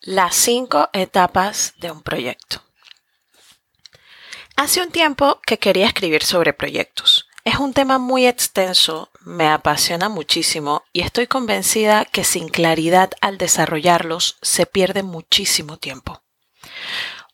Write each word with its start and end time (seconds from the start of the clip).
Las 0.00 0.36
cinco 0.36 0.88
etapas 0.92 1.74
de 1.78 1.90
un 1.90 2.02
proyecto. 2.02 2.62
Hace 4.54 4.80
un 4.80 4.92
tiempo 4.92 5.40
que 5.44 5.58
quería 5.58 5.86
escribir 5.86 6.22
sobre 6.22 6.52
proyectos. 6.52 7.28
Es 7.42 7.56
un 7.56 7.74
tema 7.74 7.98
muy 7.98 8.24
extenso, 8.24 9.10
me 9.22 9.48
apasiona 9.48 10.08
muchísimo 10.08 10.84
y 10.92 11.00
estoy 11.00 11.26
convencida 11.26 12.04
que 12.04 12.22
sin 12.22 12.48
claridad 12.48 13.10
al 13.20 13.38
desarrollarlos 13.38 14.38
se 14.40 14.66
pierde 14.66 15.02
muchísimo 15.02 15.78
tiempo. 15.78 16.22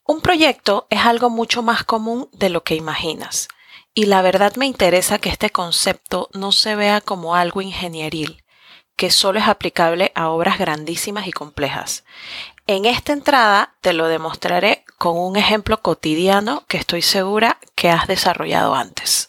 Un 0.06 0.22
proyecto 0.22 0.86
es 0.88 1.00
algo 1.00 1.28
mucho 1.28 1.62
más 1.62 1.84
común 1.84 2.30
de 2.32 2.48
lo 2.48 2.64
que 2.64 2.76
imaginas 2.76 3.48
y 3.92 4.06
la 4.06 4.22
verdad 4.22 4.56
me 4.56 4.64
interesa 4.64 5.18
que 5.18 5.28
este 5.28 5.50
concepto 5.50 6.30
no 6.32 6.50
se 6.50 6.76
vea 6.76 7.02
como 7.02 7.34
algo 7.34 7.60
ingenieril, 7.60 8.42
que 8.96 9.10
solo 9.10 9.38
es 9.38 9.48
aplicable 9.48 10.12
a 10.14 10.30
obras 10.30 10.58
grandísimas 10.58 11.26
y 11.26 11.32
complejas. 11.32 12.04
En 12.66 12.86
esta 12.86 13.12
entrada 13.12 13.74
te 13.82 13.92
lo 13.92 14.08
demostraré 14.08 14.86
con 14.96 15.18
un 15.18 15.36
ejemplo 15.36 15.82
cotidiano 15.82 16.64
que 16.66 16.78
estoy 16.78 17.02
segura 17.02 17.58
que 17.74 17.90
has 17.90 18.06
desarrollado 18.06 18.74
antes. 18.74 19.28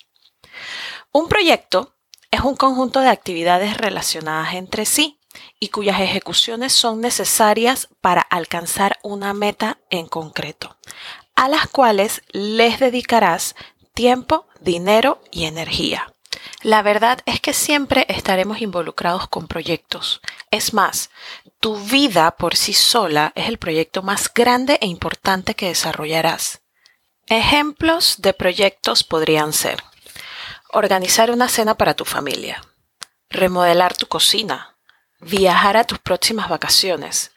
Un 1.11 1.27
proyecto 1.27 1.95
es 2.31 2.39
un 2.41 2.55
conjunto 2.55 3.01
de 3.01 3.09
actividades 3.09 3.75
relacionadas 3.75 4.53
entre 4.53 4.85
sí 4.85 5.19
y 5.59 5.67
cuyas 5.67 5.99
ejecuciones 5.99 6.71
son 6.71 7.01
necesarias 7.01 7.89
para 7.99 8.21
alcanzar 8.21 8.99
una 9.03 9.33
meta 9.33 9.79
en 9.89 10.07
concreto, 10.07 10.77
a 11.35 11.49
las 11.49 11.67
cuales 11.67 12.21
les 12.31 12.79
dedicarás 12.79 13.55
tiempo, 13.93 14.47
dinero 14.61 15.21
y 15.29 15.43
energía. 15.43 16.15
La 16.61 16.81
verdad 16.81 17.19
es 17.25 17.39
que 17.39 17.53
siempre 17.53 18.05
estaremos 18.09 18.61
involucrados 18.61 19.27
con 19.27 19.47
proyectos. 19.47 20.21
Es 20.51 20.73
más, 20.73 21.09
tu 21.59 21.77
vida 21.77 22.35
por 22.37 22.55
sí 22.55 22.73
sola 22.73 23.31
es 23.35 23.47
el 23.47 23.57
proyecto 23.57 24.03
más 24.03 24.31
grande 24.33 24.77
e 24.81 24.87
importante 24.87 25.55
que 25.55 25.67
desarrollarás. 25.67 26.61
Ejemplos 27.27 28.15
de 28.19 28.33
proyectos 28.33 29.03
podrían 29.03 29.51
ser 29.51 29.83
organizar 30.75 31.31
una 31.31 31.47
cena 31.47 31.75
para 31.75 31.93
tu 31.93 32.03
familia, 32.05 32.61
remodelar 33.29 33.95
tu 33.95 34.07
cocina, 34.07 34.77
viajar 35.19 35.77
a 35.77 35.85
tus 35.85 35.99
próximas 35.99 36.49
vacaciones, 36.49 37.31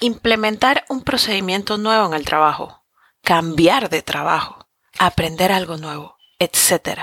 implementar 0.00 0.84
un 0.88 1.02
procedimiento 1.02 1.76
nuevo 1.76 2.06
en 2.06 2.14
el 2.14 2.24
trabajo, 2.24 2.84
cambiar 3.22 3.90
de 3.90 4.02
trabajo, 4.02 4.68
aprender 4.98 5.50
algo 5.50 5.76
nuevo, 5.76 6.16
etc. 6.38 7.00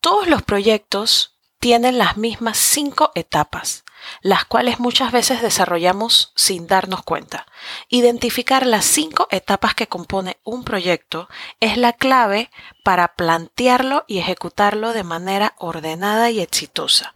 Todos 0.00 0.26
los 0.26 0.42
proyectos 0.42 1.38
tienen 1.60 1.98
las 1.98 2.16
mismas 2.16 2.56
cinco 2.56 3.12
etapas, 3.14 3.84
las 4.22 4.44
cuales 4.44 4.80
muchas 4.80 5.12
veces 5.12 5.42
desarrollamos 5.42 6.32
sin 6.34 6.66
darnos 6.66 7.02
cuenta. 7.02 7.46
Identificar 7.88 8.66
las 8.66 8.84
cinco 8.84 9.28
etapas 9.30 9.74
que 9.74 9.86
compone 9.86 10.38
un 10.44 10.64
proyecto 10.64 11.28
es 11.60 11.76
la 11.76 11.92
clave 11.92 12.50
para 12.84 13.14
plantearlo 13.14 14.04
y 14.06 14.18
ejecutarlo 14.18 14.92
de 14.92 15.04
manera 15.04 15.54
ordenada 15.58 16.30
y 16.30 16.40
exitosa. 16.40 17.12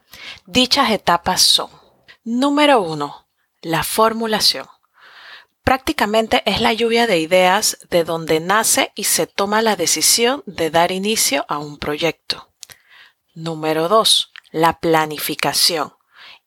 Dichas 0.47 0.91
etapas 0.91 1.42
son, 1.42 1.70
número 2.24 2.80
uno, 2.80 3.27
la 3.61 3.84
formulación. 3.84 4.67
Prácticamente 5.64 6.42
es 6.44 6.61
la 6.61 6.72
lluvia 6.72 7.06
de 7.06 7.19
ideas 7.19 7.78
de 7.89 8.02
donde 8.02 8.41
nace 8.41 8.91
y 8.96 9.05
se 9.05 9.28
toma 9.28 9.62
la 9.62 9.77
decisión 9.77 10.42
de 10.46 10.70
dar 10.70 10.91
inicio 10.91 11.44
a 11.48 11.58
un 11.58 11.78
proyecto. 11.78 12.52
Número 13.34 13.89
2. 13.89 14.33
La 14.50 14.80
planificación. 14.80 15.94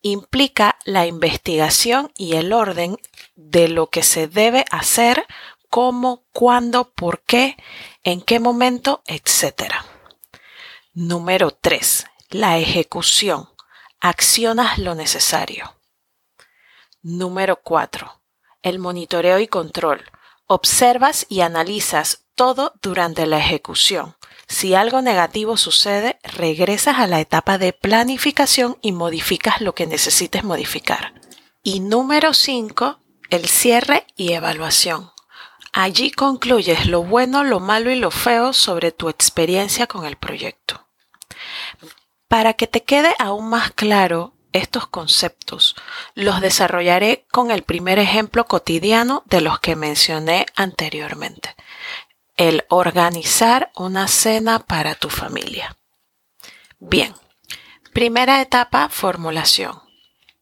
Implica 0.08 0.78
la 0.86 1.08
investigación 1.08 2.12
y 2.16 2.36
el 2.36 2.54
orden 2.54 3.00
de 3.36 3.68
lo 3.70 3.88
que 3.90 4.04
se 4.04 4.28
debe 4.28 4.64
hacer, 4.70 5.26
cómo, 5.72 6.26
cuándo, 6.32 6.92
por 6.92 7.24
qué, 7.24 7.58
en 8.04 8.22
qué 8.22 8.40
momento, 8.40 9.02
etc. 9.08 9.74
Número 10.94 11.50
3. 11.50 12.06
La 12.30 12.60
ejecución. 12.60 13.50
Accionas 14.00 14.78
lo 14.78 14.94
necesario. 14.94 15.76
Número 17.02 17.64
4. 17.64 18.22
El 18.62 18.78
monitoreo 18.78 19.40
y 19.40 19.48
control. 19.48 20.04
Observas 20.46 21.26
y 21.30 21.42
analizas 21.42 22.25
todo 22.36 22.74
durante 22.82 23.26
la 23.26 23.40
ejecución. 23.40 24.16
Si 24.48 24.76
algo 24.76 25.02
negativo 25.02 25.58
sucede, 25.58 26.20
regresas 26.24 27.00
a 27.00 27.08
la 27.08 27.20
etapa 27.20 27.58
de 27.58 27.74
planificación 27.74 28.78
y 28.82 28.92
modificas 28.92 29.62
lo 29.62 29.74
que 29.74 29.88
necesites 29.88 30.44
modificar. 30.44 31.14
Y 31.64 31.80
número 31.80 32.34
5, 32.34 33.00
el 33.32 33.48
cierre 33.48 34.06
y 34.16 34.34
evaluación. 34.34 35.12
Allí 35.74 36.12
concluyes 36.12 36.86
lo 36.86 37.04
bueno, 37.04 37.44
lo 37.44 37.60
malo 37.60 37.90
y 37.90 37.96
lo 37.96 38.12
feo 38.12 38.54
sobre 38.54 38.92
tu 38.92 39.10
experiencia 39.10 39.88
con 39.88 40.06
el 40.06 40.16
proyecto. 40.16 40.86
Para 42.28 42.54
que 42.54 42.68
te 42.68 42.84
quede 42.84 43.14
aún 43.18 43.50
más 43.50 43.72
claro 43.72 44.34
estos 44.54 44.88
conceptos, 44.88 45.76
los 46.14 46.40
desarrollaré 46.40 47.26
con 47.30 47.52
el 47.52 47.64
primer 47.64 48.00
ejemplo 48.00 48.46
cotidiano 48.46 49.24
de 49.26 49.42
los 49.42 49.60
que 49.60 49.76
mencioné 49.76 50.46
anteriormente 50.56 51.56
el 52.38 52.66
organizar 52.70 53.72
una 53.76 54.08
cena 54.08 54.60
para 54.60 54.96
tu 54.96 55.10
familia. 55.10 55.78
Bien, 56.80 57.14
primera 57.94 58.42
etapa, 58.42 58.90
formulación, 58.90 59.82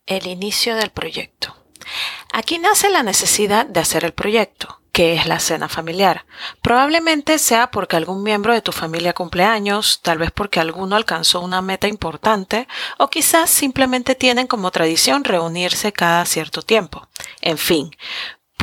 el 0.06 0.28
inicio 0.28 0.76
del 0.76 0.90
proyecto. 0.90 1.56
Aquí 2.32 2.58
nace 2.58 2.90
la 2.90 3.04
necesidad 3.04 3.66
de 3.66 3.80
hacer 3.80 4.06
el 4.06 4.14
proyecto, 4.14 4.82
que 4.92 5.16
es 5.16 5.26
la 5.26 5.40
cena 5.40 5.70
familiar. 5.70 6.26
Probablemente 6.62 7.40
sea 7.40 7.72
porque 7.72 7.96
algún 7.96 8.24
miembro 8.24 8.54
de 8.54 8.62
tu 8.62 8.72
familia 8.72 9.14
cumple 9.14 9.44
años, 9.44 10.02
tal 10.02 10.18
vez 10.20 10.32
porque 10.32 10.60
alguno 10.60 10.96
alcanzó 10.96 11.42
una 11.42 11.62
meta 11.62 11.88
importante, 11.88 12.68
o 12.98 13.10
quizás 13.10 13.50
simplemente 13.50 14.16
tienen 14.16 14.48
como 14.48 14.72
tradición 14.72 15.24
reunirse 15.24 15.94
cada 15.94 16.26
cierto 16.26 16.62
tiempo. 16.62 17.08
En 17.42 17.58
fin, 17.58 17.92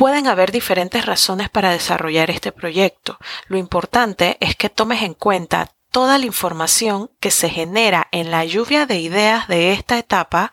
Pueden 0.01 0.25
haber 0.25 0.51
diferentes 0.51 1.05
razones 1.05 1.51
para 1.51 1.69
desarrollar 1.69 2.31
este 2.31 2.51
proyecto. 2.51 3.19
Lo 3.45 3.59
importante 3.59 4.35
es 4.39 4.55
que 4.55 4.67
tomes 4.67 5.03
en 5.03 5.13
cuenta 5.13 5.73
toda 5.91 6.17
la 6.17 6.25
información 6.25 7.11
que 7.19 7.29
se 7.29 7.51
genera 7.51 8.07
en 8.11 8.31
la 8.31 8.43
lluvia 8.43 8.87
de 8.87 8.97
ideas 8.97 9.47
de 9.47 9.73
esta 9.73 9.99
etapa, 9.99 10.51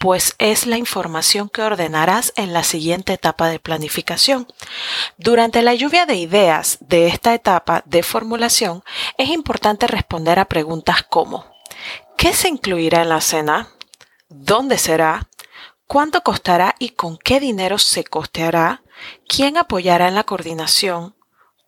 pues 0.00 0.34
es 0.38 0.66
la 0.66 0.78
información 0.78 1.48
que 1.48 1.62
ordenarás 1.62 2.32
en 2.34 2.52
la 2.52 2.64
siguiente 2.64 3.12
etapa 3.12 3.48
de 3.48 3.60
planificación. 3.60 4.48
Durante 5.16 5.62
la 5.62 5.74
lluvia 5.74 6.04
de 6.04 6.16
ideas 6.16 6.78
de 6.80 7.06
esta 7.06 7.34
etapa 7.34 7.84
de 7.86 8.02
formulación, 8.02 8.82
es 9.16 9.28
importante 9.28 9.86
responder 9.86 10.40
a 10.40 10.46
preguntas 10.46 11.04
como 11.08 11.46
¿qué 12.16 12.32
se 12.32 12.48
incluirá 12.48 13.02
en 13.02 13.10
la 13.10 13.20
cena? 13.20 13.68
¿Dónde 14.28 14.76
será? 14.76 15.28
¿Cuánto 15.86 16.22
costará 16.22 16.74
y 16.78 16.90
con 16.90 17.16
qué 17.16 17.40
dinero 17.40 17.78
se 17.78 18.04
costeará? 18.04 18.82
Quién 19.26 19.56
apoyará 19.56 20.08
en 20.08 20.14
la 20.14 20.24
coordinación, 20.24 21.16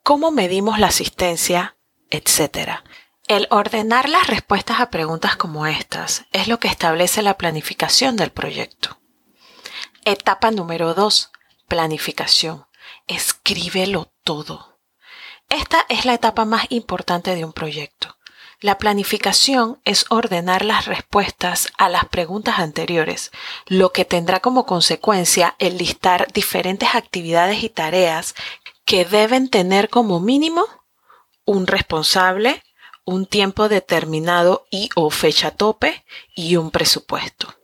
cómo 0.03 0.31
medimos 0.31 0.79
la 0.79 0.89
asistencia, 0.89 1.77
etc. 2.11 2.81
El 3.29 3.47
ordenar 3.51 4.09
las 4.09 4.27
respuestas 4.27 4.81
a 4.81 4.91
preguntas 4.91 5.37
como 5.37 5.67
estas 5.67 6.27
es 6.33 6.49
lo 6.49 6.59
que 6.59 6.69
establece 6.69 7.23
la 7.23 7.39
planificación 7.39 8.17
del 8.17 8.31
proyecto. 8.31 9.01
Etapa 10.05 10.51
número 10.51 10.95
2. 10.95 11.31
Planificación. 11.69 12.67
Escríbelo 13.07 14.13
todo. 14.25 14.81
Esta 15.49 15.85
es 15.89 16.05
la 16.05 16.15
etapa 16.15 16.45
más 16.45 16.67
importante 16.71 17.35
de 17.35 17.45
un 17.45 17.53
proyecto. 17.53 18.17
La 18.63 18.77
planificación 18.77 19.81
es 19.87 20.05
ordenar 20.11 20.67
las 20.67 20.85
respuestas 20.85 21.73
a 21.79 21.89
las 21.89 22.05
preguntas 22.05 22.59
anteriores, 22.59 23.31
lo 23.65 23.91
que 23.91 24.05
tendrá 24.05 24.41
como 24.41 24.67
consecuencia 24.67 25.57
el 25.59 25.79
listar 25.79 26.31
diferentes 26.35 26.95
actividades 26.95 27.63
y 27.63 27.71
tareas 27.71 28.35
que 28.85 29.07
deben 29.07 29.49
tener 29.49 29.89
como 29.89 30.21
mínimo 30.21 30.67
un 31.47 31.67
responsable, 31.67 32.63
un 33.07 33.25
tiempo 33.25 33.71
determinado 33.71 34.67
y 34.71 34.91
o 34.95 35.09
fecha 35.09 35.53
tope 35.53 36.05
y 36.35 36.57
un 36.57 36.71
presupuesto. 36.71 37.55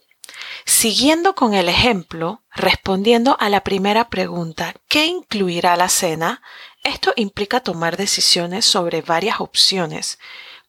Siguiendo 0.64 1.34
con 1.34 1.52
el 1.52 1.68
ejemplo, 1.68 2.42
respondiendo 2.54 3.36
a 3.38 3.50
la 3.50 3.62
primera 3.62 4.08
pregunta, 4.08 4.74
¿qué 4.88 5.04
incluirá 5.04 5.76
la 5.76 5.90
cena? 5.90 6.40
Esto 6.82 7.12
implica 7.16 7.60
tomar 7.60 7.98
decisiones 7.98 8.64
sobre 8.64 9.02
varias 9.02 9.40
opciones 9.40 10.18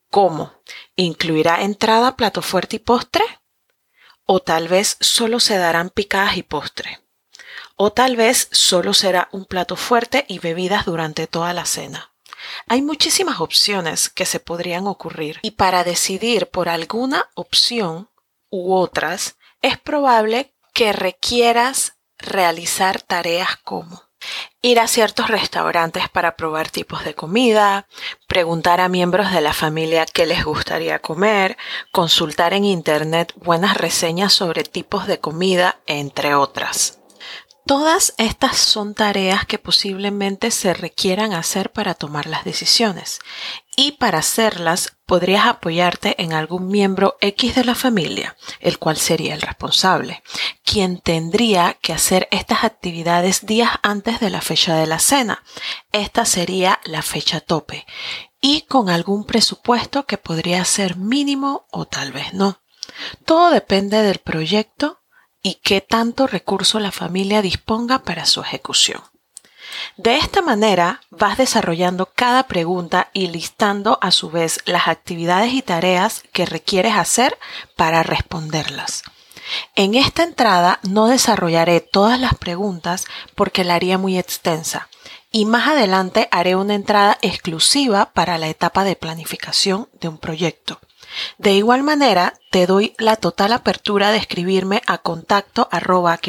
¿Cómo? 0.09 0.53
¿Incluirá 0.95 1.61
entrada, 1.61 2.15
plato 2.15 2.41
fuerte 2.41 2.77
y 2.77 2.79
postre? 2.79 3.23
¿O 4.25 4.39
tal 4.39 4.67
vez 4.67 4.97
solo 4.99 5.39
se 5.39 5.57
darán 5.57 5.89
picadas 5.89 6.37
y 6.37 6.43
postre? 6.43 6.99
¿O 7.75 7.91
tal 7.93 8.15
vez 8.15 8.47
solo 8.51 8.93
será 8.93 9.29
un 9.31 9.45
plato 9.45 9.75
fuerte 9.75 10.25
y 10.27 10.39
bebidas 10.39 10.85
durante 10.85 11.27
toda 11.27 11.53
la 11.53 11.65
cena? 11.65 12.11
Hay 12.67 12.81
muchísimas 12.81 13.39
opciones 13.39 14.09
que 14.09 14.25
se 14.25 14.39
podrían 14.39 14.87
ocurrir 14.87 15.39
y 15.41 15.51
para 15.51 15.83
decidir 15.83 16.47
por 16.47 16.69
alguna 16.69 17.29
opción 17.35 18.09
u 18.49 18.73
otras 18.73 19.35
es 19.61 19.77
probable 19.77 20.53
que 20.73 20.93
requieras 20.93 21.97
realizar 22.17 23.01
tareas 23.01 23.57
como 23.57 24.06
ir 24.61 24.79
a 24.79 24.87
ciertos 24.87 25.29
restaurantes 25.29 26.09
para 26.09 26.35
probar 26.35 26.69
tipos 26.69 27.03
de 27.05 27.15
comida, 27.15 27.87
preguntar 28.27 28.81
a 28.81 28.89
miembros 28.89 29.31
de 29.31 29.41
la 29.41 29.53
familia 29.53 30.05
qué 30.05 30.25
les 30.25 30.43
gustaría 30.43 30.99
comer, 30.99 31.57
consultar 31.91 32.53
en 32.53 32.65
Internet 32.65 33.33
buenas 33.35 33.77
reseñas 33.77 34.33
sobre 34.33 34.63
tipos 34.63 35.07
de 35.07 35.19
comida, 35.19 35.79
entre 35.85 36.35
otras. 36.35 36.97
Todas 37.67 38.13
estas 38.17 38.55
son 38.55 38.93
tareas 38.93 39.45
que 39.45 39.59
posiblemente 39.59 40.51
se 40.51 40.73
requieran 40.73 41.33
hacer 41.33 41.69
para 41.73 41.95
tomar 41.95 42.25
las 42.25 42.45
decisiones 42.45 43.19
y 43.75 43.91
para 43.93 44.19
hacerlas 44.19 44.95
podrías 45.05 45.45
apoyarte 45.47 46.21
en 46.21 46.31
algún 46.31 46.69
miembro 46.69 47.17
X 47.19 47.55
de 47.55 47.65
la 47.65 47.75
familia, 47.75 48.37
el 48.61 48.79
cual 48.79 48.95
sería 48.95 49.33
el 49.33 49.41
responsable, 49.41 50.23
quien 50.67 50.99
tendría 50.99 51.77
que 51.81 51.93
hacer 51.93 52.27
estas 52.29 52.65
actividades 52.65 53.45
días 53.45 53.71
antes 53.83 54.19
de 54.19 54.29
la 54.29 54.41
fecha 54.41 54.75
de 54.75 54.85
la 54.85 54.99
cena. 54.99 55.41
Esta 55.93 56.25
sería 56.25 56.81
la 56.83 57.01
fecha 57.01 57.39
tope 57.39 57.87
y 58.41 58.63
con 58.63 58.89
algún 58.89 59.23
presupuesto 59.23 60.05
que 60.05 60.17
podría 60.17 60.65
ser 60.65 60.97
mínimo 60.97 61.67
o 61.71 61.85
tal 61.85 62.11
vez 62.11 62.33
no. 62.33 62.59
Todo 63.23 63.49
depende 63.49 64.01
del 64.01 64.19
proyecto 64.19 64.99
y 65.41 65.55
qué 65.55 65.79
tanto 65.79 66.27
recurso 66.27 66.81
la 66.81 66.91
familia 66.91 67.41
disponga 67.41 67.99
para 67.99 68.25
su 68.25 68.41
ejecución. 68.41 69.01
De 69.95 70.17
esta 70.17 70.41
manera 70.41 70.99
vas 71.09 71.37
desarrollando 71.37 72.07
cada 72.13 72.43
pregunta 72.43 73.09
y 73.13 73.27
listando 73.27 73.99
a 74.01 74.11
su 74.11 74.29
vez 74.29 74.59
las 74.65 74.89
actividades 74.89 75.53
y 75.53 75.61
tareas 75.61 76.23
que 76.33 76.45
requieres 76.45 76.95
hacer 76.95 77.37
para 77.77 78.03
responderlas. 78.03 79.03
En 79.75 79.95
esta 79.95 80.23
entrada 80.23 80.79
no 80.83 81.07
desarrollaré 81.07 81.81
todas 81.81 82.19
las 82.19 82.35
preguntas 82.35 83.05
porque 83.35 83.63
la 83.63 83.75
haría 83.75 83.97
muy 83.97 84.17
extensa 84.17 84.89
y 85.31 85.45
más 85.45 85.67
adelante 85.67 86.27
haré 86.31 86.55
una 86.55 86.75
entrada 86.75 87.17
exclusiva 87.21 88.11
para 88.13 88.37
la 88.37 88.47
etapa 88.47 88.83
de 88.83 88.95
planificación 88.95 89.89
de 89.99 90.07
un 90.07 90.17
proyecto. 90.17 90.79
De 91.37 91.53
igual 91.53 91.83
manera, 91.83 92.33
te 92.51 92.65
doy 92.65 92.93
la 92.97 93.15
total 93.15 93.53
apertura 93.53 94.11
de 94.11 94.17
escribirme 94.17 94.81
a 94.87 94.97
contacto 94.97 95.67
arroba 95.71 96.19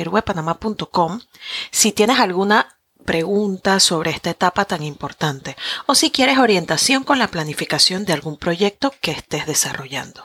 si 1.71 1.93
tienes 1.93 2.21
alguna 2.21 2.79
pregunta 3.05 3.81
sobre 3.81 4.11
esta 4.11 4.31
etapa 4.31 4.67
tan 4.67 4.83
importante 4.83 5.57
o 5.87 5.95
si 5.95 6.11
quieres 6.11 6.39
orientación 6.39 7.05
con 7.05 7.19
la 7.19 7.29
planificación 7.29 8.05
de 8.05 8.13
algún 8.13 8.37
proyecto 8.37 8.93
que 9.01 9.13
estés 9.13 9.47
desarrollando. 9.47 10.25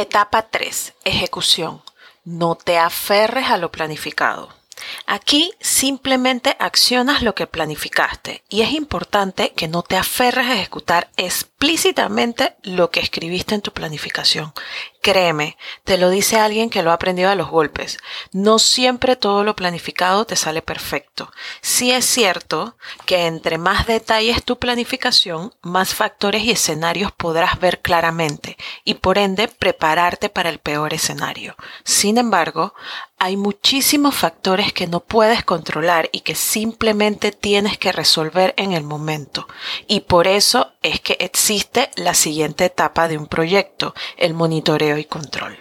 Etapa 0.00 0.42
3. 0.42 0.94
Ejecución. 1.02 1.82
No 2.22 2.54
te 2.54 2.78
aferres 2.78 3.50
a 3.50 3.56
lo 3.56 3.72
planificado. 3.72 4.57
Aquí 5.06 5.52
simplemente 5.60 6.56
accionas 6.58 7.22
lo 7.22 7.34
que 7.34 7.46
planificaste 7.46 8.44
y 8.48 8.62
es 8.62 8.72
importante 8.72 9.52
que 9.52 9.68
no 9.68 9.82
te 9.82 9.96
aferres 9.96 10.46
a 10.46 10.54
ejecutar 10.54 11.10
explícitamente 11.16 12.56
lo 12.62 12.90
que 12.90 13.00
escribiste 13.00 13.54
en 13.54 13.62
tu 13.62 13.72
planificación. 13.72 14.52
Créeme, 15.00 15.56
te 15.84 15.96
lo 15.96 16.10
dice 16.10 16.38
alguien 16.38 16.70
que 16.70 16.82
lo 16.82 16.90
ha 16.90 16.94
aprendido 16.94 17.30
a 17.30 17.34
los 17.34 17.48
golpes. 17.48 17.98
No 18.32 18.58
siempre 18.58 19.16
todo 19.16 19.44
lo 19.44 19.56
planificado 19.56 20.24
te 20.24 20.36
sale 20.36 20.60
perfecto. 20.60 21.30
Sí 21.60 21.92
es 21.92 22.04
cierto 22.04 22.76
que 23.06 23.26
entre 23.26 23.58
más 23.58 23.86
detalles 23.86 24.44
tu 24.44 24.58
planificación, 24.58 25.54
más 25.62 25.94
factores 25.94 26.42
y 26.42 26.50
escenarios 26.50 27.12
podrás 27.12 27.58
ver 27.60 27.80
claramente 27.80 28.56
y 28.84 28.94
por 28.94 29.18
ende 29.18 29.48
prepararte 29.48 30.28
para 30.28 30.50
el 30.50 30.58
peor 30.58 30.92
escenario. 30.92 31.56
Sin 31.84 32.18
embargo, 32.18 32.74
hay 33.18 33.36
muchísimos 33.36 34.14
factores 34.14 34.72
que 34.72 34.86
no 34.86 35.00
puedes 35.00 35.44
controlar 35.44 36.08
y 36.12 36.20
que 36.20 36.34
simplemente 36.34 37.32
tienes 37.32 37.76
que 37.78 37.92
resolver 37.92 38.54
en 38.56 38.72
el 38.72 38.84
momento. 38.84 39.48
Y 39.86 40.00
por 40.00 40.26
eso 40.26 40.72
es 40.82 41.00
que 41.00 41.16
existe 41.20 41.90
la 41.96 42.14
siguiente 42.14 42.64
etapa 42.64 43.08
de 43.08 43.18
un 43.18 43.26
proyecto, 43.26 43.94
el 44.16 44.34
monitoreo 44.34 44.98
y 44.98 45.04
control. 45.04 45.58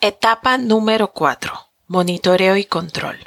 Etapa 0.00 0.58
número 0.58 1.12
4. 1.12 1.52
Monitoreo 1.88 2.56
y 2.56 2.64
control. 2.64 3.18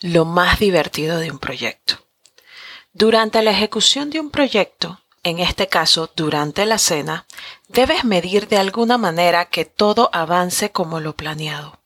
Lo 0.00 0.24
más 0.24 0.58
divertido 0.58 1.18
de 1.18 1.30
un 1.30 1.38
proyecto. 1.38 1.96
Durante 2.92 3.42
la 3.42 3.50
ejecución 3.50 4.10
de 4.10 4.20
un 4.20 4.30
proyecto, 4.30 5.00
en 5.22 5.40
este 5.40 5.66
caso 5.66 6.10
durante 6.14 6.64
la 6.66 6.78
cena, 6.78 7.26
debes 7.68 8.04
medir 8.04 8.48
de 8.48 8.58
alguna 8.58 8.98
manera 8.98 9.46
que 9.46 9.64
todo 9.64 10.10
avance 10.12 10.70
como 10.70 11.00
lo 11.00 11.14
planeado. 11.14 11.77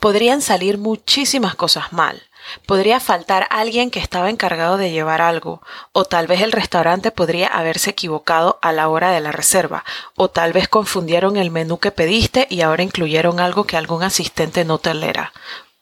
Podrían 0.00 0.42
salir 0.42 0.78
muchísimas 0.78 1.54
cosas 1.54 1.92
mal. 1.92 2.22
Podría 2.64 3.00
faltar 3.00 3.46
alguien 3.50 3.90
que 3.90 3.98
estaba 3.98 4.30
encargado 4.30 4.76
de 4.76 4.90
llevar 4.90 5.20
algo, 5.20 5.62
o 5.92 6.04
tal 6.04 6.26
vez 6.26 6.42
el 6.42 6.52
restaurante 6.52 7.10
podría 7.10 7.48
haberse 7.48 7.90
equivocado 7.90 8.58
a 8.62 8.72
la 8.72 8.88
hora 8.88 9.10
de 9.10 9.20
la 9.20 9.32
reserva, 9.32 9.84
o 10.14 10.28
tal 10.28 10.52
vez 10.52 10.68
confundieron 10.68 11.36
el 11.36 11.50
menú 11.50 11.78
que 11.78 11.90
pediste 11.90 12.46
y 12.48 12.60
ahora 12.60 12.82
incluyeron 12.82 13.40
algo 13.40 13.64
que 13.64 13.76
algún 13.76 14.02
asistente 14.02 14.64
no 14.64 14.78
te 14.78 14.94
lera. 14.94 15.32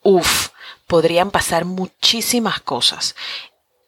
Uf, 0.01 0.49
podrían 0.87 1.31
pasar 1.31 1.65
muchísimas 1.65 2.59
cosas. 2.61 3.15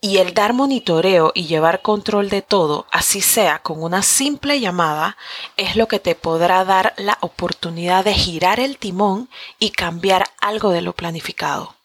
Y 0.08 0.20
el 0.20 0.34
dar 0.34 0.54
monitoreo 0.54 1.34
y 1.36 1.48
llevar 1.48 1.82
control 1.82 2.30
de 2.30 2.42
todo, 2.42 2.88
así 2.94 3.20
sea 3.20 3.60
con 3.60 3.84
una 3.84 4.04
simple 4.04 4.62
llamada, 4.62 5.18
es 5.58 5.76
lo 5.76 5.90
que 5.90 6.00
te 6.00 6.16
podrá 6.16 6.64
dar 6.64 6.94
la 6.96 7.18
oportunidad 7.20 8.06
de 8.06 8.14
girar 8.14 8.62
el 8.62 8.78
timón 8.78 9.28
y 9.60 9.72
cambiar 9.72 10.24
algo 10.40 10.70
de 10.70 10.82
lo 10.82 10.94
planificado. 10.94 11.76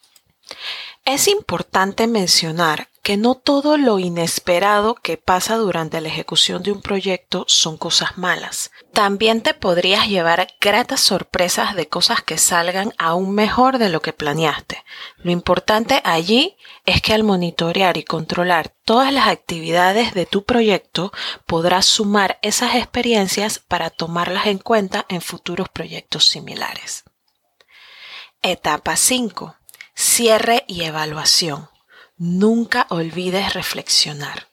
Es 1.04 1.26
importante 1.26 2.06
mencionar 2.06 2.86
que 3.02 3.16
no 3.16 3.34
todo 3.34 3.76
lo 3.76 3.98
inesperado 3.98 4.94
que 4.94 5.16
pasa 5.16 5.56
durante 5.56 6.00
la 6.00 6.08
ejecución 6.08 6.62
de 6.62 6.70
un 6.70 6.80
proyecto 6.80 7.44
son 7.48 7.76
cosas 7.76 8.16
malas. 8.16 8.70
También 8.92 9.42
te 9.42 9.54
podrías 9.54 10.06
llevar 10.06 10.46
gratas 10.60 11.00
sorpresas 11.00 11.74
de 11.74 11.88
cosas 11.88 12.22
que 12.22 12.38
salgan 12.38 12.94
aún 12.98 13.34
mejor 13.34 13.78
de 13.78 13.88
lo 13.88 14.00
que 14.02 14.12
planeaste. 14.12 14.84
Lo 15.16 15.32
importante 15.32 16.00
allí 16.04 16.56
es 16.86 17.02
que 17.02 17.12
al 17.12 17.24
monitorear 17.24 17.96
y 17.96 18.04
controlar 18.04 18.72
todas 18.84 19.12
las 19.12 19.26
actividades 19.26 20.14
de 20.14 20.24
tu 20.24 20.44
proyecto 20.44 21.12
podrás 21.44 21.86
sumar 21.86 22.38
esas 22.42 22.76
experiencias 22.76 23.58
para 23.58 23.90
tomarlas 23.90 24.46
en 24.46 24.58
cuenta 24.58 25.06
en 25.08 25.22
futuros 25.22 25.68
proyectos 25.68 26.28
similares. 26.28 27.02
Etapa 28.42 28.96
5. 28.96 29.56
Cierre 29.94 30.64
y 30.68 30.82
evaluación. 30.82 31.71
Nunca 32.24 32.86
olvides 32.90 33.52
reflexionar. 33.52 34.46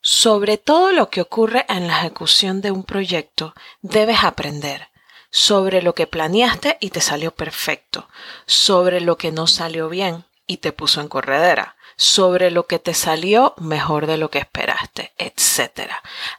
Sobre 0.00 0.58
todo 0.58 0.90
lo 0.90 1.10
que 1.10 1.20
ocurre 1.20 1.64
en 1.68 1.86
la 1.86 1.96
ejecución 2.00 2.60
de 2.60 2.72
un 2.72 2.82
proyecto, 2.82 3.54
debes 3.82 4.24
aprender 4.24 4.88
sobre 5.30 5.80
lo 5.80 5.94
que 5.94 6.08
planeaste 6.08 6.76
y 6.80 6.90
te 6.90 7.00
salió 7.00 7.32
perfecto, 7.32 8.08
sobre 8.46 9.00
lo 9.00 9.16
que 9.16 9.30
no 9.30 9.46
salió 9.46 9.88
bien 9.88 10.24
y 10.48 10.56
te 10.56 10.72
puso 10.72 11.00
en 11.00 11.06
corredera, 11.06 11.75
sobre 11.96 12.50
lo 12.50 12.66
que 12.66 12.78
te 12.78 12.92
salió 12.92 13.54
mejor 13.58 14.06
de 14.06 14.18
lo 14.18 14.30
que 14.30 14.38
esperaste, 14.38 15.12
etc. 15.16 15.90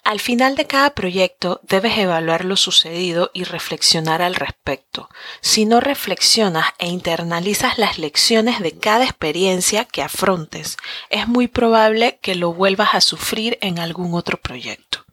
Al 0.03 0.19
final 0.19 0.55
de 0.55 0.67
cada 0.67 0.91
proyecto 0.91 1.59
debes 1.63 1.97
evaluar 1.97 2.45
lo 2.45 2.55
sucedido 2.55 3.31
y 3.33 3.43
reflexionar 3.43 4.21
al 4.21 4.35
respecto. 4.35 5.09
Si 5.41 5.65
no 5.65 5.79
reflexionas 5.79 6.67
e 6.77 6.87
internalizas 6.87 7.79
las 7.79 7.97
lecciones 7.97 8.59
de 8.59 8.77
cada 8.77 9.05
experiencia 9.05 9.85
que 9.85 10.03
afrontes, 10.03 10.77
es 11.09 11.27
muy 11.27 11.47
probable 11.47 12.19
que 12.21 12.35
lo 12.35 12.53
vuelvas 12.53 12.93
a 12.93 13.01
sufrir 13.01 13.57
en 13.61 13.79
algún 13.79 14.13
otro 14.13 14.37
proyecto. 14.39 15.05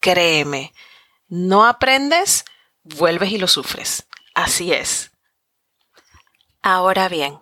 Créeme, 0.00 0.72
no 1.28 1.64
aprendes, 1.64 2.44
vuelves 2.82 3.30
y 3.30 3.38
lo 3.38 3.46
sufres. 3.46 4.08
Así 4.34 4.72
es. 4.72 5.12
Ahora 6.60 7.08
bien, 7.08 7.38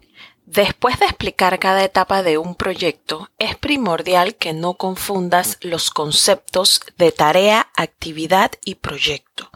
Después 0.52 0.98
de 0.98 1.06
explicar 1.06 1.60
cada 1.60 1.84
etapa 1.84 2.24
de 2.24 2.36
un 2.36 2.56
proyecto, 2.56 3.30
es 3.38 3.54
primordial 3.54 4.34
que 4.34 4.52
no 4.52 4.74
confundas 4.74 5.58
los 5.60 5.92
conceptos 5.92 6.80
de 6.98 7.12
tarea, 7.12 7.68
actividad 7.76 8.50
y 8.64 8.74
proyecto. 8.74 9.48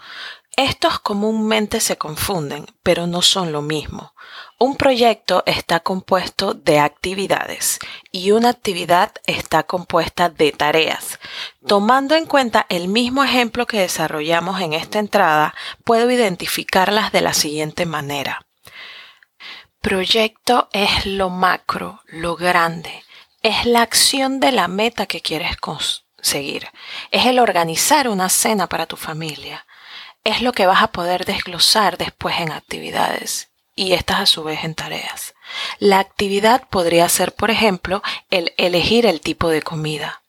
Estos 0.56 1.00
comúnmente 1.00 1.80
se 1.80 1.98
confunden, 1.98 2.66
pero 2.84 3.08
no 3.08 3.22
son 3.22 3.50
lo 3.50 3.60
mismo. 3.60 4.14
Un 4.60 4.76
proyecto 4.76 5.42
está 5.46 5.80
compuesto 5.80 6.54
de 6.54 6.78
actividades 6.78 7.80
y 8.12 8.30
una 8.30 8.50
actividad 8.50 9.10
está 9.26 9.64
compuesta 9.64 10.28
de 10.28 10.52
tareas. 10.52 11.18
Tomando 11.66 12.14
en 12.14 12.26
cuenta 12.26 12.66
el 12.68 12.86
mismo 12.86 13.24
ejemplo 13.24 13.66
que 13.66 13.80
desarrollamos 13.80 14.60
en 14.60 14.74
esta 14.74 15.00
entrada, 15.00 15.56
puedo 15.82 16.08
identificarlas 16.08 17.10
de 17.10 17.20
la 17.20 17.34
siguiente 17.34 17.84
manera. 17.84 18.46
Proyecto 19.84 20.70
es 20.72 21.04
lo 21.04 21.28
macro, 21.28 22.00
lo 22.06 22.36
grande, 22.36 23.04
es 23.42 23.66
la 23.66 23.82
acción 23.82 24.40
de 24.40 24.50
la 24.50 24.66
meta 24.66 25.04
que 25.04 25.20
quieres 25.20 25.58
conseguir, 25.58 26.70
es 27.10 27.26
el 27.26 27.38
organizar 27.38 28.08
una 28.08 28.30
cena 28.30 28.66
para 28.66 28.86
tu 28.86 28.96
familia, 28.96 29.66
es 30.24 30.40
lo 30.40 30.52
que 30.52 30.64
vas 30.64 30.82
a 30.82 30.90
poder 30.90 31.26
desglosar 31.26 31.98
después 31.98 32.40
en 32.40 32.50
actividades 32.50 33.50
y 33.76 33.92
estas 33.92 34.20
a 34.20 34.26
su 34.26 34.42
vez 34.42 34.64
en 34.64 34.74
tareas. 34.74 35.34
La 35.80 35.98
actividad 35.98 36.66
podría 36.70 37.06
ser, 37.10 37.34
por 37.34 37.50
ejemplo, 37.50 38.02
el 38.30 38.54
elegir 38.56 39.04
el 39.04 39.20
tipo 39.20 39.50
de 39.50 39.60
comida. 39.60 40.22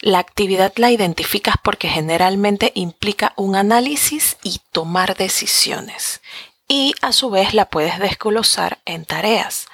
La 0.00 0.18
actividad 0.18 0.74
la 0.76 0.90
identificas 0.90 1.54
porque 1.62 1.88
generalmente 1.88 2.70
implica 2.74 3.32
un 3.36 3.56
análisis 3.56 4.36
y 4.42 4.60
tomar 4.72 5.16
decisiones. 5.16 6.20
Y 6.72 6.94
a 7.02 7.12
su 7.12 7.30
vez 7.30 7.52
la 7.52 7.68
puedes 7.68 7.98
desglosar 7.98 8.78
en 8.84 9.04
tareas. 9.04 9.66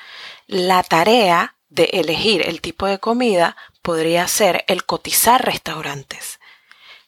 La 0.47 0.83
tarea 0.83 1.55
de 1.69 1.91
elegir 1.93 2.49
el 2.49 2.63
tipo 2.63 2.87
de 2.87 2.99
comida 2.99 3.55
podría 3.83 4.27
ser 4.29 4.65
el 4.67 4.87
cotizar 4.87 5.45
restaurantes. 5.45 6.41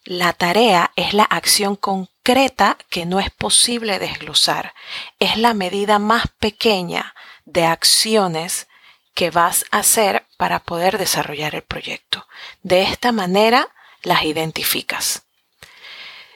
La 0.03 0.33
tarea 0.33 0.91
es 0.95 1.15
la 1.15 1.23
acción 1.23 1.75
concreta 1.75 2.77
que 2.91 3.07
no 3.07 3.19
es 3.19 3.31
posible 3.31 3.97
desglosar. 3.97 4.75
Es 5.17 5.37
la 5.37 5.55
medida 5.55 5.97
más 5.97 6.27
pequeña 6.37 7.15
de 7.45 7.65
acciones 7.65 8.67
que 9.15 9.31
vas 9.31 9.65
a 9.71 9.79
hacer 9.79 10.23
para 10.37 10.59
poder 10.59 10.99
desarrollar 10.99 11.55
el 11.55 11.63
proyecto. 11.63 12.27
De 12.61 12.83
esta 12.83 13.11
manera 13.11 13.69
las 14.03 14.23
identificas. 14.23 15.23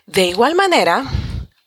De 0.08 0.26
igual 0.26 0.56
manera, 0.56 1.06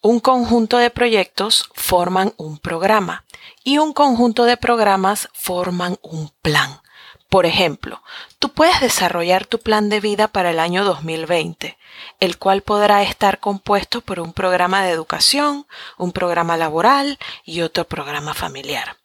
un 0.07 0.21
conjunto 0.21 0.79
de 0.79 0.91
proyectos 0.91 1.69
forman 1.75 2.33
un 2.37 2.59
programa 2.59 3.25
y 3.65 3.79
un 3.79 3.93
conjunto 3.93 4.45
de 4.45 4.57
programas 4.57 5.29
forman 5.33 5.99
un 6.01 6.31
plan. 6.43 6.81
Por 7.29 7.45
ejemplo, 7.45 8.05
tú 8.39 8.51
puedes 8.53 8.81
desarrollar 8.81 9.47
tu 9.47 9.59
plan 9.59 9.89
de 9.89 9.99
vida 9.99 10.29
para 10.29 10.53
el 10.53 10.61
año 10.61 10.85
2020, 10.85 11.77
el 12.21 12.39
cual 12.39 12.63
podrá 12.63 13.03
estar 13.03 13.41
compuesto 13.41 14.01
por 14.01 14.21
un 14.21 14.33
programa 14.33 14.85
de 14.85 14.93
educación, 14.93 15.67
un 15.99 16.13
programa 16.13 16.57
laboral 16.57 17.19
y 17.45 17.63
otro 17.63 17.85
programa 17.85 18.33
familiar. 18.33 18.97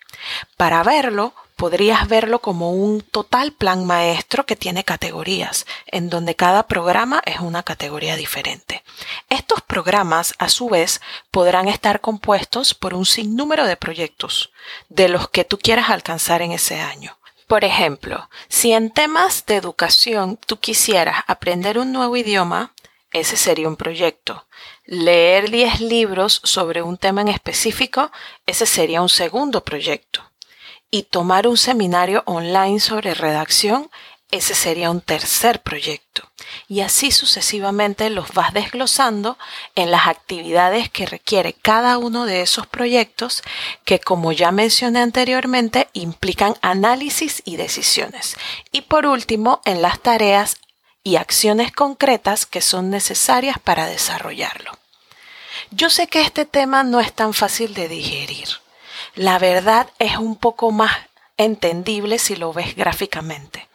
Para 0.55 0.83
verlo, 0.83 1.33
podrías 1.61 2.07
verlo 2.07 2.39
como 2.39 2.71
un 2.71 3.01
total 3.01 3.51
plan 3.51 3.85
maestro 3.85 4.47
que 4.47 4.55
tiene 4.55 4.83
categorías, 4.83 5.67
en 5.85 6.09
donde 6.09 6.35
cada 6.35 6.65
programa 6.65 7.21
es 7.23 7.39
una 7.39 7.61
categoría 7.61 8.15
diferente. 8.15 8.83
Estos 9.29 9.61
programas, 9.61 10.33
a 10.39 10.49
su 10.49 10.69
vez, 10.69 11.01
podrán 11.29 11.67
estar 11.67 12.01
compuestos 12.01 12.73
por 12.73 12.95
un 12.95 13.05
sinnúmero 13.05 13.67
de 13.67 13.77
proyectos, 13.77 14.51
de 14.89 15.07
los 15.07 15.29
que 15.29 15.45
tú 15.45 15.59
quieras 15.59 15.91
alcanzar 15.91 16.41
en 16.41 16.51
ese 16.51 16.81
año. 16.81 17.19
Por 17.45 17.63
ejemplo, 17.63 18.27
si 18.47 18.73
en 18.73 18.89
temas 18.89 19.45
de 19.45 19.57
educación 19.57 20.39
tú 20.43 20.59
quisieras 20.59 21.23
aprender 21.27 21.77
un 21.77 21.91
nuevo 21.91 22.17
idioma, 22.17 22.73
ese 23.11 23.37
sería 23.37 23.67
un 23.67 23.75
proyecto. 23.75 24.47
Leer 24.85 25.51
10 25.51 25.81
libros 25.81 26.41
sobre 26.43 26.81
un 26.81 26.97
tema 26.97 27.21
en 27.21 27.27
específico, 27.27 28.11
ese 28.47 28.65
sería 28.65 29.03
un 29.03 29.09
segundo 29.09 29.63
proyecto. 29.63 30.30
Y 30.91 31.03
tomar 31.03 31.47
un 31.47 31.57
seminario 31.57 32.21
online 32.25 32.79
sobre 32.79 33.13
redacción, 33.13 33.89
ese 34.31 34.55
sería 34.55 34.91
un 34.91 35.01
tercer 35.01 35.61
proyecto. 35.61 36.23
Y 36.67 36.81
así 36.81 37.11
sucesivamente 37.11 38.09
los 38.09 38.33
vas 38.33 38.53
desglosando 38.53 39.37
en 39.75 39.91
las 39.91 40.07
actividades 40.07 40.89
que 40.89 41.05
requiere 41.05 41.53
cada 41.53 41.97
uno 41.97 42.25
de 42.25 42.41
esos 42.41 42.65
proyectos 42.65 43.43
que, 43.83 43.99
como 43.99 44.31
ya 44.31 44.51
mencioné 44.51 44.99
anteriormente, 44.99 45.89
implican 45.93 46.55
análisis 46.61 47.41
y 47.45 47.57
decisiones. 47.57 48.37
Y 48.71 48.81
por 48.81 49.05
último, 49.05 49.61
en 49.65 49.81
las 49.81 49.99
tareas 49.99 50.57
y 51.03 51.17
acciones 51.17 51.71
concretas 51.71 52.45
que 52.45 52.61
son 52.61 52.89
necesarias 52.89 53.57
para 53.59 53.85
desarrollarlo. 53.85 54.71
Yo 55.71 55.89
sé 55.89 56.07
que 56.07 56.21
este 56.21 56.45
tema 56.45 56.83
no 56.83 56.99
es 56.99 57.13
tan 57.13 57.33
fácil 57.33 57.73
de 57.73 57.87
digerir. 57.87 58.47
La 59.15 59.39
verdad 59.39 59.87
es 59.99 60.17
un 60.17 60.35
poco 60.35 60.71
más 60.71 60.91
entendible 61.37 62.19
si 62.19 62.35
lo 62.35 62.51
ves 62.53 62.75
gráficamente. 62.75 63.67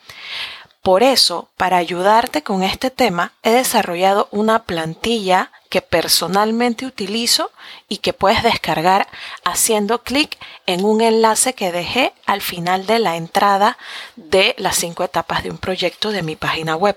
Por 0.82 1.02
eso, 1.02 1.48
para 1.56 1.78
ayudarte 1.78 2.44
con 2.44 2.62
este 2.62 2.90
tema, 2.90 3.32
he 3.42 3.50
desarrollado 3.50 4.28
una 4.30 4.62
plantilla 4.62 5.50
que 5.68 5.82
personalmente 5.82 6.86
utilizo 6.86 7.50
y 7.88 7.96
que 7.98 8.12
puedes 8.12 8.44
descargar 8.44 9.08
haciendo 9.44 10.04
clic 10.04 10.38
en 10.66 10.84
un 10.84 11.00
enlace 11.00 11.54
que 11.54 11.72
dejé 11.72 12.12
al 12.24 12.40
final 12.40 12.86
de 12.86 13.00
la 13.00 13.16
entrada 13.16 13.76
de 14.14 14.54
las 14.58 14.76
cinco 14.76 15.02
etapas 15.02 15.42
de 15.42 15.50
un 15.50 15.58
proyecto 15.58 16.12
de 16.12 16.22
mi 16.22 16.36
página 16.36 16.76
web. 16.76 16.96